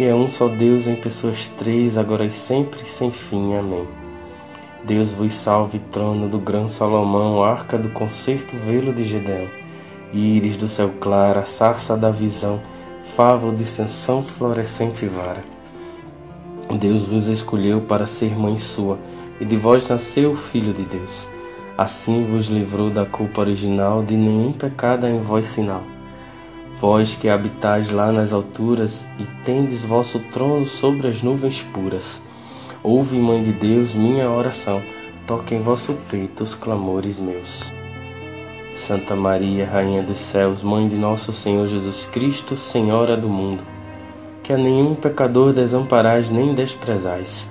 que 0.00 0.04
é 0.04 0.14
um 0.14 0.30
só 0.30 0.48
Deus 0.48 0.86
em 0.86 0.94
pessoas 0.94 1.46
três, 1.46 1.98
agora 1.98 2.24
e 2.24 2.30
sempre, 2.30 2.86
sem 2.86 3.10
fim. 3.10 3.54
Amém. 3.54 3.86
Deus 4.82 5.12
vos 5.12 5.32
salve, 5.34 5.78
trono 5.78 6.26
do 6.26 6.38
grão 6.38 6.70
Salomão, 6.70 7.44
arca 7.44 7.76
do 7.76 7.90
concerto, 7.90 8.56
velo 8.56 8.94
de 8.94 9.04
Gedeão, 9.04 9.46
íris 10.10 10.56
do 10.56 10.70
céu 10.70 10.90
claro, 10.98 11.46
sarça 11.46 11.98
da 11.98 12.10
visão, 12.10 12.62
favo 13.02 13.52
de 13.52 13.62
ascensão, 13.62 14.22
florescente 14.22 15.04
vara. 15.04 15.44
Deus 16.78 17.04
vos 17.04 17.26
escolheu 17.26 17.82
para 17.82 18.06
ser 18.06 18.34
mãe 18.34 18.56
sua, 18.56 18.98
e 19.40 19.44
de 19.44 19.56
vós 19.56 19.88
nasceu 19.88 20.32
o 20.32 20.36
Filho 20.36 20.72
de 20.72 20.82
Deus. 20.82 21.28
Assim 21.76 22.24
vos 22.24 22.46
livrou 22.46 22.90
da 22.90 23.06
culpa 23.06 23.40
original, 23.40 24.02
de 24.02 24.16
nenhum 24.16 24.52
pecado 24.52 25.06
em 25.06 25.20
vós 25.20 25.46
sinal 25.46 25.82
Vós 26.80 27.14
que 27.14 27.28
habitais 27.28 27.90
lá 27.90 28.10
nas 28.10 28.32
alturas 28.32 29.06
e 29.18 29.24
tendes 29.44 29.84
vosso 29.84 30.18
trono 30.32 30.64
sobre 30.64 31.08
as 31.08 31.22
nuvens 31.22 31.60
puras, 31.60 32.22
ouve, 32.82 33.18
Mãe 33.18 33.42
de 33.42 33.52
Deus, 33.52 33.92
minha 33.92 34.30
oração, 34.30 34.80
toque 35.26 35.54
em 35.54 35.60
vosso 35.60 35.92
peito 36.10 36.42
os 36.42 36.54
clamores 36.54 37.18
meus. 37.18 37.70
Santa 38.72 39.14
Maria, 39.14 39.66
Rainha 39.66 40.02
dos 40.02 40.18
céus, 40.18 40.62
Mãe 40.62 40.88
de 40.88 40.96
nosso 40.96 41.34
Senhor 41.34 41.68
Jesus 41.68 42.08
Cristo, 42.10 42.56
Senhora 42.56 43.14
do 43.14 43.28
mundo, 43.28 43.62
que 44.42 44.50
a 44.50 44.56
nenhum 44.56 44.94
pecador 44.94 45.52
desamparais 45.52 46.30
nem 46.30 46.54
desprezais. 46.54 47.50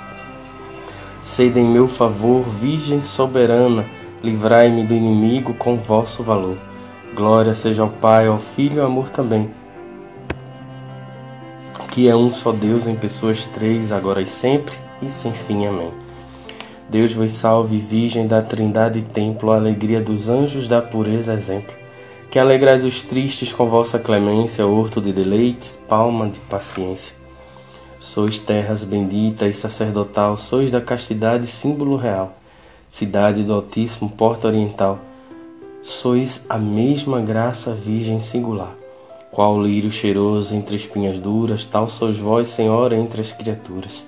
Sede 1.21 1.59
em 1.59 1.67
meu 1.67 1.87
favor, 1.87 2.43
Virgem 2.43 3.01
soberana, 3.01 3.85
livrai-me 4.23 4.83
do 4.83 4.93
inimigo 4.93 5.53
com 5.53 5.77
vosso 5.77 6.23
valor. 6.23 6.57
Glória 7.13 7.53
seja 7.53 7.83
ao 7.83 7.89
Pai, 7.89 8.27
ao 8.27 8.39
Filho 8.39 8.77
e 8.77 8.79
ao 8.79 8.87
amor 8.87 9.09
também 9.09 9.61
que 11.91 12.07
é 12.07 12.15
um 12.15 12.29
só 12.29 12.53
Deus 12.53 12.87
em 12.87 12.95
pessoas 12.95 13.45
três, 13.45 13.91
agora 13.91 14.21
e 14.21 14.25
sempre, 14.25 14.75
e 15.01 15.09
sem 15.09 15.33
fim. 15.33 15.65
Amém. 15.65 15.91
Deus 16.89 17.11
vos 17.11 17.31
salve, 17.31 17.77
Virgem 17.77 18.27
da 18.27 18.41
Trindade 18.41 18.99
e 18.99 19.01
Templo, 19.01 19.51
alegria 19.51 19.99
dos 19.99 20.29
anjos 20.29 20.69
da 20.69 20.81
pureza 20.81 21.33
exemplo, 21.33 21.73
que 22.29 22.39
alegrais 22.39 22.85
os 22.85 23.01
tristes 23.01 23.51
com 23.51 23.67
vossa 23.67 23.99
clemência, 23.99 24.65
horto 24.65 25.01
de 25.01 25.11
deleites, 25.11 25.77
palma 25.87 26.29
de 26.29 26.39
paciência. 26.39 27.20
Sois 28.01 28.39
terras 28.39 28.83
bendita 28.83 29.47
e 29.47 29.53
sacerdotal, 29.53 30.35
sois 30.35 30.69
da 30.69 30.81
castidade 30.81 31.47
símbolo 31.47 31.95
real, 31.95 32.35
cidade 32.89 33.43
do 33.43 33.53
Altíssimo, 33.53 34.09
porta 34.09 34.47
oriental. 34.47 34.99
Sois 35.81 36.43
a 36.49 36.57
mesma 36.57 37.21
graça 37.21 37.73
virgem 37.73 38.19
singular 38.19 38.75
qual 39.31 39.63
lírio 39.63 39.89
cheiroso 39.89 40.53
entre 40.53 40.75
espinhas 40.75 41.17
duras, 41.17 41.65
tal 41.65 41.87
sois 41.87 42.17
vós, 42.17 42.47
Senhora, 42.47 42.97
entre 42.97 43.21
as 43.21 43.31
criaturas. 43.31 44.05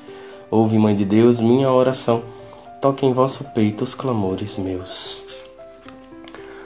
Ouve, 0.52 0.78
Mãe 0.78 0.94
de 0.96 1.06
Deus, 1.06 1.40
minha 1.40 1.72
oração, 1.72 2.24
toque 2.82 3.06
em 3.06 3.14
vosso 3.14 3.46
peito 3.56 3.86
os 3.86 3.96
clamores 3.96 4.58
meus. 4.58 5.24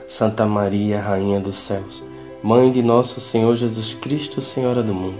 Santa 0.08 0.46
Maria, 0.48 1.00
Rainha 1.00 1.40
dos 1.40 1.58
céus, 1.58 2.04
Mãe 2.42 2.72
de 2.72 2.82
nosso 2.82 3.22
Senhor 3.22 3.56
Jesus 3.56 3.94
Cristo, 3.94 4.42
Senhora 4.42 4.82
do 4.82 4.94
mundo, 4.94 5.20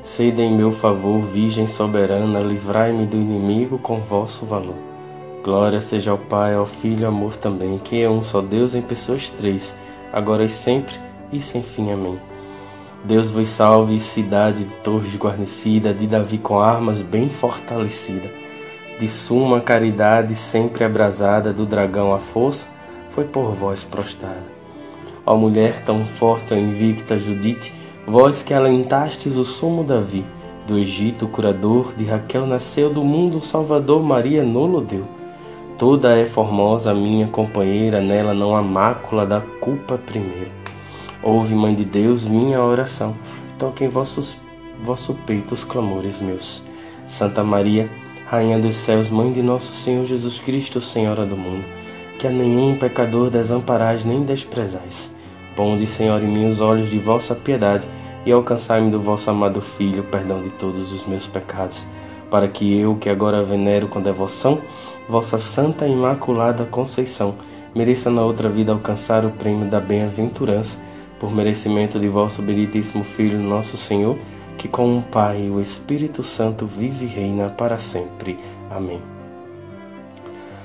Sede 0.00 0.42
em 0.42 0.56
meu 0.56 0.70
favor, 0.70 1.20
Virgem 1.22 1.66
soberana, 1.66 2.40
livrai-me 2.40 3.04
do 3.04 3.16
inimigo 3.16 3.78
com 3.78 4.00
vosso 4.00 4.46
valor. 4.46 4.76
Glória 5.42 5.80
seja 5.80 6.12
ao 6.12 6.18
Pai, 6.18 6.54
ao 6.54 6.66
Filho 6.66 7.06
ao 7.06 7.12
amor 7.12 7.36
também, 7.36 7.78
que 7.78 8.00
é 8.00 8.08
um 8.08 8.22
só 8.22 8.40
Deus 8.40 8.74
em 8.74 8.82
pessoas 8.82 9.28
três, 9.28 9.76
agora 10.12 10.44
e 10.44 10.48
sempre, 10.48 10.94
e 11.32 11.40
sem 11.40 11.62
fim. 11.62 11.90
Amém. 11.90 12.18
Deus 13.04 13.30
vos 13.30 13.48
salve, 13.48 13.98
cidade 13.98 14.64
de 14.64 14.74
torres 14.76 15.14
guarnecida, 15.16 15.92
de 15.92 16.06
Davi 16.06 16.38
com 16.38 16.60
armas 16.60 17.00
bem 17.00 17.28
fortalecida, 17.28 18.30
de 18.98 19.08
suma 19.08 19.60
caridade 19.60 20.34
sempre 20.34 20.84
abrasada, 20.84 21.52
do 21.52 21.66
dragão 21.66 22.14
a 22.14 22.18
força 22.18 22.66
foi 23.10 23.24
por 23.24 23.52
vós 23.52 23.82
prostrada. 23.82 24.46
Ó 25.26 25.36
mulher 25.36 25.82
tão 25.84 26.04
forte, 26.04 26.54
invicta 26.54 27.18
Judite, 27.18 27.72
vós 28.08 28.42
que 28.42 28.54
alentastes 28.54 29.36
o 29.36 29.44
sumo 29.44 29.84
Davi, 29.84 30.24
do 30.66 30.78
Egito 30.78 31.28
curador, 31.28 31.92
de 31.94 32.04
Raquel 32.06 32.46
nasceu 32.46 32.88
do 32.88 33.04
mundo 33.04 33.38
Salvador, 33.38 34.02
Maria 34.02 34.42
nolo 34.42 34.80
deu. 34.80 35.04
Toda 35.76 36.16
é 36.16 36.24
formosa 36.24 36.94
minha 36.94 37.26
companheira, 37.26 38.00
nela 38.00 38.32
não 38.32 38.56
há 38.56 38.62
mácula 38.62 39.26
da 39.26 39.42
culpa 39.60 39.98
primeira. 39.98 40.50
Ouve, 41.22 41.54
Mãe 41.54 41.74
de 41.74 41.84
Deus, 41.84 42.26
minha 42.26 42.62
oração. 42.62 43.14
Toque 43.58 43.84
em 43.84 43.88
vossos, 43.88 44.38
vosso 44.82 45.12
peito 45.26 45.52
os 45.52 45.62
clamores 45.62 46.18
meus. 46.18 46.62
Santa 47.06 47.44
Maria, 47.44 47.90
Rainha 48.26 48.58
dos 48.58 48.74
céus, 48.74 49.10
Mãe 49.10 49.30
de 49.30 49.42
nosso 49.42 49.74
Senhor 49.74 50.06
Jesus 50.06 50.38
Cristo, 50.38 50.80
Senhora 50.80 51.26
do 51.26 51.36
mundo, 51.36 51.64
que 52.18 52.26
a 52.26 52.30
nenhum 52.30 52.74
pecador 52.76 53.28
desamparais 53.28 54.02
nem 54.02 54.22
desprezais. 54.22 55.14
Ponde, 55.54 55.86
Senhor, 55.86 56.22
em 56.22 56.28
mim 56.28 56.48
os 56.48 56.60
olhos 56.60 56.88
de 56.88 56.98
vossa 56.98 57.34
piedade 57.34 57.86
e 58.28 58.32
alcançai-me 58.32 58.90
do 58.90 59.00
vosso 59.00 59.30
amado 59.30 59.58
Filho 59.62 60.02
perdão 60.02 60.42
de 60.42 60.50
todos 60.50 60.92
os 60.92 61.06
meus 61.06 61.26
pecados, 61.26 61.86
para 62.30 62.46
que 62.46 62.78
eu, 62.78 62.94
que 62.94 63.08
agora 63.08 63.42
venero 63.42 63.88
com 63.88 64.02
devoção, 64.02 64.60
vossa 65.08 65.38
Santa 65.38 65.86
e 65.86 65.92
Imaculada 65.92 66.66
Conceição, 66.66 67.36
mereça 67.74 68.10
na 68.10 68.20
outra 68.20 68.50
vida 68.50 68.70
alcançar 68.70 69.24
o 69.24 69.30
prêmio 69.30 69.66
da 69.66 69.80
bem-aventurança 69.80 70.78
por 71.18 71.34
merecimento 71.34 71.98
de 71.98 72.06
vosso 72.06 72.42
benditíssimo 72.42 73.02
Filho, 73.02 73.38
nosso 73.38 73.78
Senhor, 73.78 74.18
que 74.58 74.68
com 74.68 74.98
o 74.98 75.02
Pai 75.02 75.46
e 75.46 75.50
o 75.50 75.58
Espírito 75.58 76.22
Santo 76.22 76.66
vive 76.66 77.06
e 77.06 77.08
reina 77.08 77.48
para 77.48 77.78
sempre. 77.78 78.38
Amém. 78.70 79.00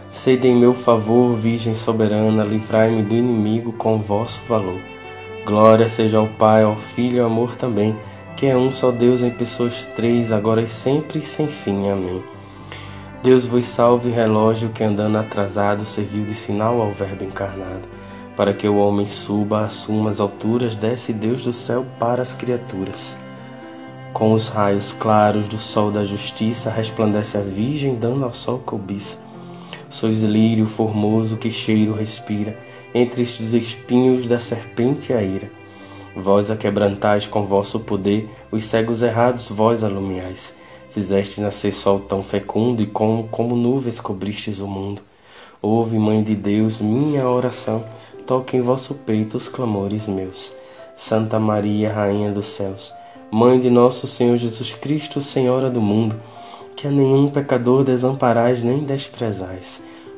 Sede 0.09 0.49
em 0.49 0.55
meu 0.55 0.73
favor, 0.73 1.33
Virgem 1.33 1.75
soberana, 1.75 2.43
livrai-me 2.43 3.03
do 3.03 3.15
inimigo 3.15 3.71
com 3.71 3.97
vosso 3.99 4.41
valor. 4.49 4.92
Glória 5.45 5.89
seja 5.89 6.19
ao 6.19 6.27
Pai, 6.27 6.63
ao 6.63 6.77
Filho 6.77 7.17
e 7.17 7.19
ao 7.19 7.25
amor 7.25 7.57
também, 7.57 7.93
que 8.37 8.45
é 8.45 8.55
um 8.55 8.71
só 8.71 8.91
Deus 8.91 9.21
em 9.21 9.29
pessoas 9.29 9.83
três, 9.95 10.31
agora 10.31 10.61
e 10.61 10.67
sempre 10.67 11.19
e 11.19 11.21
sem 11.21 11.47
fim. 11.47 11.89
Amém. 11.89 12.23
Deus 13.21 13.45
vos 13.45 13.65
salve, 13.65 14.09
relógio 14.09 14.69
que 14.69 14.83
andando 14.83 15.17
atrasado 15.17 15.85
serviu 15.85 16.23
de 16.23 16.33
sinal 16.33 16.81
ao 16.81 16.91
Verbo 16.91 17.25
encarnado. 17.25 17.87
Para 18.37 18.53
que 18.53 18.67
o 18.67 18.77
homem 18.77 19.05
suba, 19.05 19.65
assuma 19.65 20.09
as 20.09 20.21
alturas, 20.21 20.77
desce 20.77 21.11
Deus 21.11 21.43
do 21.43 21.51
céu 21.51 21.85
para 21.99 22.21
as 22.21 22.33
criaturas. 22.33 23.17
Com 24.13 24.31
os 24.31 24.47
raios 24.47 24.93
claros 24.93 25.47
do 25.47 25.59
sol 25.59 25.91
da 25.91 26.05
justiça, 26.05 26.69
resplandece 26.69 27.37
a 27.37 27.41
Virgem, 27.41 27.95
dando 27.95 28.23
ao 28.23 28.33
sol 28.33 28.59
cobiça. 28.59 29.17
Sois 29.89 30.23
lírio 30.23 30.67
formoso 30.67 31.35
que 31.35 31.51
cheiro 31.51 31.93
respira, 31.93 32.57
entre 32.93 33.23
os 33.23 33.53
espinhos 33.53 34.27
da 34.27 34.39
serpente 34.39 35.13
a 35.13 35.21
ira. 35.21 35.49
Vós 36.15 36.51
a 36.51 36.55
quebrantais 36.55 37.25
com 37.25 37.45
vosso 37.45 37.79
poder, 37.79 38.29
os 38.51 38.63
cegos 38.65 39.01
errados 39.01 39.49
vós 39.49 39.83
alumiais. 39.83 40.55
Fizeste 40.91 41.41
nascer 41.41 41.73
sol 41.73 41.99
tão 41.99 42.21
fecundo 42.21 42.83
e 42.83 42.85
como, 42.85 43.27
como 43.29 43.55
nuvens 43.55 43.99
cobristes 43.99 44.59
o 44.59 44.67
mundo. 44.67 45.01
Ouve, 45.59 45.97
Mãe 45.97 46.21
de 46.21 46.35
Deus, 46.35 46.79
minha 46.79 47.27
oração, 47.27 47.83
toque 48.27 48.57
em 48.57 48.61
vosso 48.61 48.93
peito 48.93 49.37
os 49.37 49.49
clamores 49.49 50.07
meus. 50.07 50.53
Santa 50.95 51.39
Maria, 51.39 51.91
Rainha 51.91 52.31
dos 52.31 52.47
céus, 52.47 52.93
Mãe 53.31 53.59
de 53.59 53.71
nosso 53.71 54.05
Senhor 54.05 54.37
Jesus 54.37 54.73
Cristo, 54.73 55.19
Senhora 55.19 55.71
do 55.71 55.81
mundo, 55.81 56.15
que 56.75 56.87
a 56.87 56.91
nenhum 56.91 57.31
pecador 57.31 57.83
desamparais 57.83 58.61
nem 58.61 58.79
desprezais. 58.79 59.83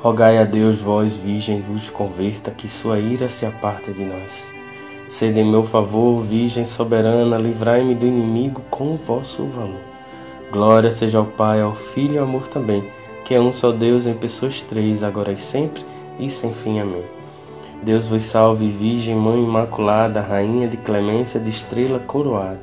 Rogai 0.00 0.38
a 0.38 0.44
Deus, 0.44 0.78
vós, 0.78 1.16
Virgem, 1.16 1.60
vos 1.60 1.90
converta, 1.90 2.52
que 2.52 2.68
sua 2.68 3.00
ira 3.00 3.28
se 3.28 3.44
aparte 3.44 3.92
de 3.92 4.04
nós. 4.04 4.48
Sede 5.08 5.40
em 5.40 5.50
meu 5.50 5.64
favor, 5.64 6.22
Virgem 6.22 6.66
soberana, 6.66 7.36
livrai-me 7.36 7.96
do 7.96 8.06
inimigo 8.06 8.62
com 8.70 8.92
o 8.92 8.96
vosso 8.96 9.44
valor. 9.46 9.80
Glória 10.52 10.92
seja 10.92 11.18
ao 11.18 11.24
Pai, 11.24 11.60
ao 11.60 11.74
Filho 11.74 12.14
e 12.14 12.18
ao 12.18 12.26
amor 12.26 12.46
também, 12.46 12.84
que 13.24 13.34
é 13.34 13.40
um 13.40 13.52
só 13.52 13.72
Deus 13.72 14.06
em 14.06 14.14
pessoas 14.14 14.62
três, 14.62 15.02
agora 15.02 15.32
e 15.32 15.36
sempre 15.36 15.82
e 16.16 16.30
sem 16.30 16.52
fim. 16.52 16.78
Amém. 16.78 17.02
Deus 17.82 18.06
vos 18.06 18.22
salve, 18.22 18.68
Virgem, 18.68 19.16
Mãe 19.16 19.42
Imaculada, 19.42 20.20
Rainha 20.20 20.68
de 20.68 20.76
clemência, 20.76 21.40
de 21.40 21.50
estrela 21.50 21.98
coroada. 21.98 22.60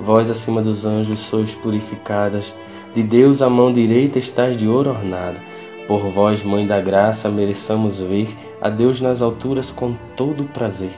Vós 0.00 0.30
acima 0.30 0.62
dos 0.62 0.86
anjos 0.86 1.20
sois 1.20 1.54
purificadas, 1.54 2.54
de 2.94 3.02
Deus 3.02 3.42
a 3.42 3.50
mão 3.50 3.70
direita 3.70 4.18
estás 4.18 4.56
de 4.56 4.66
ouro 4.66 4.88
ornada. 4.88 5.51
Por 5.86 6.00
vós, 6.10 6.42
Mãe 6.42 6.66
da 6.66 6.80
Graça, 6.80 7.28
mereçamos 7.28 7.98
ver 7.98 8.28
a 8.60 8.70
Deus 8.70 9.00
nas 9.00 9.20
alturas 9.20 9.70
com 9.70 9.94
todo 10.16 10.44
prazer, 10.44 10.92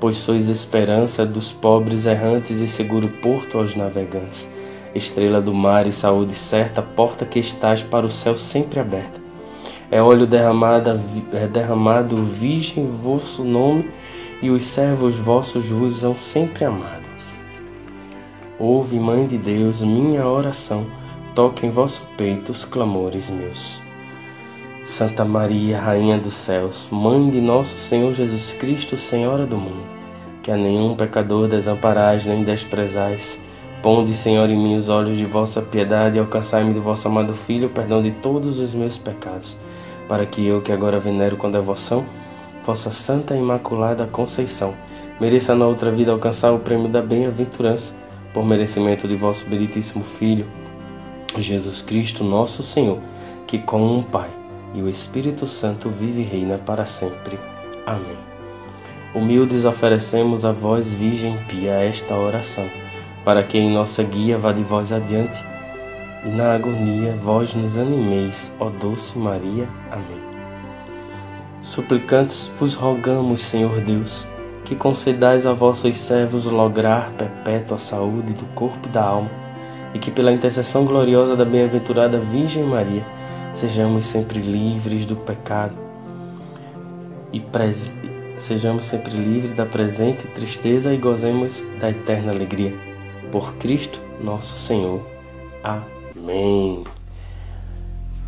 pois 0.00 0.16
sois 0.16 0.48
esperança 0.48 1.24
dos 1.24 1.52
pobres 1.52 2.04
errantes 2.04 2.60
e 2.60 2.66
seguro 2.66 3.08
porto 3.22 3.58
aos 3.58 3.76
navegantes, 3.76 4.48
estrela 4.94 5.40
do 5.40 5.54
mar 5.54 5.86
e 5.86 5.92
saúde 5.92 6.34
certa, 6.34 6.82
porta 6.82 7.24
que 7.24 7.38
estás 7.38 7.82
para 7.82 8.04
o 8.04 8.10
céu 8.10 8.36
sempre 8.36 8.80
aberta. 8.80 9.20
É 9.90 10.02
óleo 10.02 10.26
derramado, 10.26 11.00
é 11.32 11.46
derramado 11.46 12.16
virgem 12.16 12.86
vosso 12.86 13.44
nome, 13.44 13.90
e 14.42 14.50
os 14.50 14.62
servos 14.62 15.16
vossos 15.16 15.66
vos 15.66 15.96
são 15.96 16.16
sempre 16.16 16.64
amados. 16.64 17.06
Ouve, 18.58 18.98
Mãe 18.98 19.26
de 19.26 19.38
Deus, 19.38 19.80
minha 19.80 20.26
oração, 20.26 20.86
toque 21.34 21.66
em 21.66 21.70
vosso 21.70 22.02
peito 22.16 22.50
os 22.50 22.64
clamores 22.64 23.30
meus. 23.30 23.87
Santa 24.88 25.22
Maria, 25.22 25.78
Rainha 25.78 26.16
dos 26.16 26.32
Céus, 26.32 26.88
Mãe 26.90 27.28
de 27.28 27.42
nosso 27.42 27.78
Senhor 27.78 28.14
Jesus 28.14 28.54
Cristo, 28.54 28.96
Senhora 28.96 29.44
do 29.44 29.58
mundo, 29.58 29.84
que 30.42 30.50
a 30.50 30.56
nenhum 30.56 30.96
pecador 30.96 31.46
desamparais 31.46 32.24
nem 32.24 32.42
desprezais, 32.42 33.38
ponde, 33.82 34.14
Senhor, 34.14 34.48
em 34.48 34.56
mim 34.56 34.78
os 34.78 34.88
olhos 34.88 35.18
de 35.18 35.26
vossa 35.26 35.60
piedade 35.60 36.16
e 36.16 36.18
alcançai-me 36.18 36.72
do 36.72 36.80
vosso 36.80 37.06
amado 37.06 37.34
Filho 37.34 37.66
o 37.66 37.70
perdão 37.70 38.02
de 38.02 38.12
todos 38.12 38.58
os 38.58 38.72
meus 38.72 38.96
pecados, 38.96 39.58
para 40.08 40.24
que 40.24 40.44
eu, 40.46 40.62
que 40.62 40.72
agora 40.72 40.98
venero 40.98 41.36
com 41.36 41.50
devoção, 41.50 42.06
vossa 42.64 42.90
Santa 42.90 43.36
Imaculada 43.36 44.06
Conceição, 44.06 44.74
mereça 45.20 45.54
na 45.54 45.66
outra 45.66 45.90
vida 45.90 46.12
alcançar 46.12 46.50
o 46.50 46.60
prêmio 46.60 46.88
da 46.88 47.02
bem-aventurança, 47.02 47.92
por 48.32 48.42
merecimento 48.42 49.06
de 49.06 49.16
vosso 49.16 49.44
benditíssimo 49.50 50.02
Filho, 50.02 50.46
Jesus 51.36 51.82
Cristo, 51.82 52.24
nosso 52.24 52.62
Senhor, 52.62 52.98
que 53.46 53.58
com 53.58 53.82
um 53.82 54.02
Pai 54.02 54.37
e 54.78 54.82
o 54.82 54.88
Espírito 54.88 55.44
Santo 55.44 55.90
vive 55.90 56.20
e 56.20 56.24
reina 56.24 56.56
para 56.56 56.84
sempre. 56.84 57.36
Amém. 57.84 58.16
Humildes 59.12 59.64
oferecemos 59.64 60.44
a 60.44 60.52
vós, 60.52 60.92
Virgem 60.92 61.36
Pia, 61.48 61.72
esta 61.72 62.14
oração, 62.14 62.64
para 63.24 63.42
que 63.42 63.58
em 63.58 63.72
nossa 63.72 64.04
guia 64.04 64.38
vá 64.38 64.52
de 64.52 64.62
vós 64.62 64.92
adiante, 64.92 65.44
e 66.24 66.28
na 66.28 66.54
agonia 66.54 67.18
vós 67.20 67.54
nos 67.54 67.76
animeis, 67.76 68.52
ó 68.60 68.70
doce 68.70 69.18
Maria. 69.18 69.68
Amém. 69.90 70.22
Suplicantes 71.60 72.48
vos 72.60 72.74
rogamos, 72.74 73.40
Senhor 73.40 73.80
Deus, 73.80 74.24
que 74.64 74.76
concedais 74.76 75.44
a 75.44 75.52
vossos 75.52 75.96
servos 75.96 76.44
lograr 76.44 77.10
perpétua 77.18 77.78
saúde 77.78 78.32
do 78.32 78.44
corpo 78.54 78.86
e 78.86 78.92
da 78.92 79.02
alma, 79.02 79.30
e 79.92 79.98
que 79.98 80.12
pela 80.12 80.30
intercessão 80.30 80.84
gloriosa 80.84 81.34
da 81.34 81.44
bem-aventurada 81.44 82.18
Virgem 82.20 82.62
Maria, 82.62 83.17
sejamos 83.58 84.04
sempre 84.04 84.38
livres 84.38 85.04
do 85.04 85.16
pecado 85.16 85.74
e 87.32 87.42
sejamos 88.36 88.84
sempre 88.84 89.10
livres 89.10 89.56
da 89.56 89.66
presente 89.66 90.28
tristeza 90.28 90.94
e 90.94 90.96
gozemos 90.96 91.66
da 91.80 91.90
eterna 91.90 92.30
alegria. 92.30 92.72
Por 93.32 93.54
Cristo 93.54 94.00
nosso 94.22 94.56
Senhor. 94.56 95.00
Amém. 95.62 96.84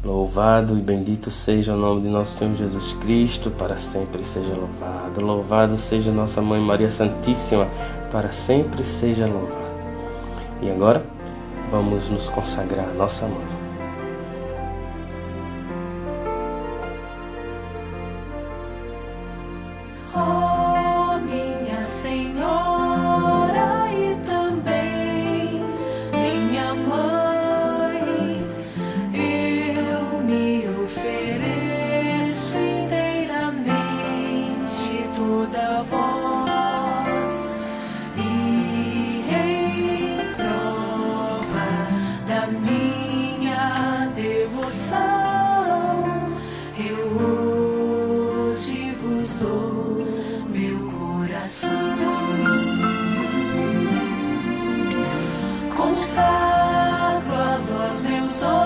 Louvado 0.03 0.77
e 0.77 0.81
bendito 0.81 1.31
seja 1.31 1.75
o 1.75 1.79
nome 1.79 2.03
de 2.03 2.09
nosso 2.09 2.37
Senhor 2.37 2.57
Jesus 2.57 2.93
Cristo, 2.95 3.53
para 3.53 3.77
sempre 3.77 4.25
seja 4.25 4.53
louvado. 4.53 5.21
Louvado 5.21 5.79
seja 5.79 6.11
nossa 6.11 6.43
Mãe 6.43 6.61
Maria 6.61 6.90
Santíssima, 6.90 7.69
para 8.11 8.33
sempre 8.33 8.83
seja 8.83 9.27
louvado. 9.29 9.71
E 10.61 10.71
agora, 10.71 11.05
vamos 11.71 12.09
nos 12.09 12.29
consagrar 12.29 12.88
a 12.88 12.95
nossa 12.95 13.27
mãe. 13.27 13.60
so 58.33 58.60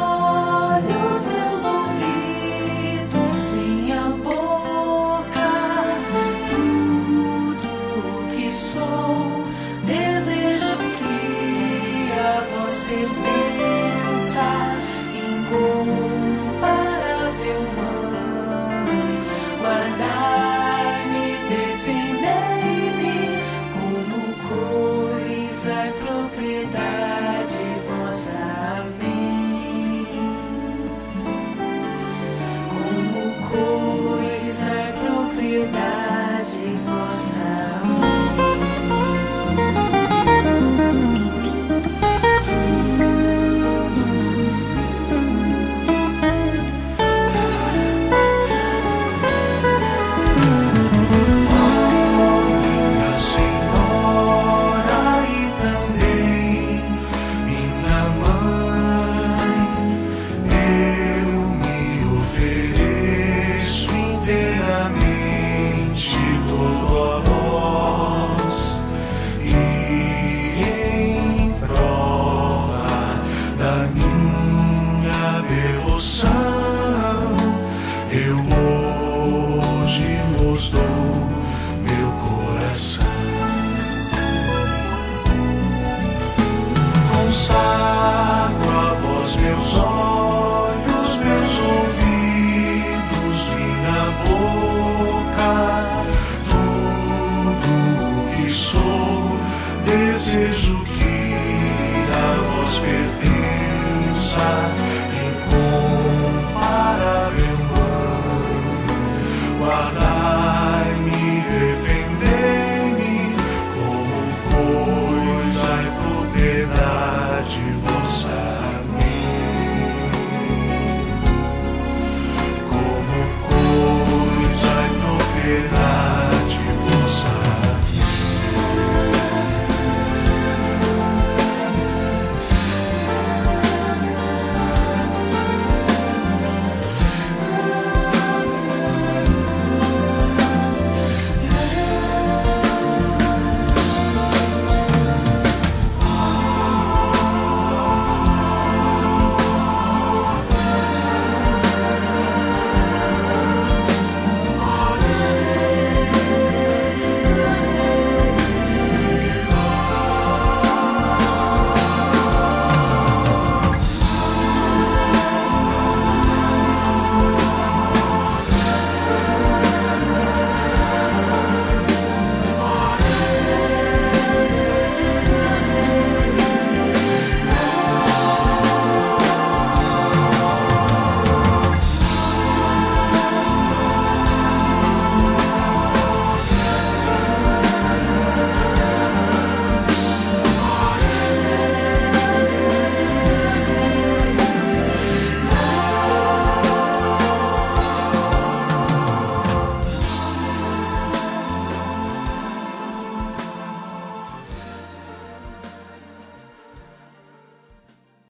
inside. 103.25 104.94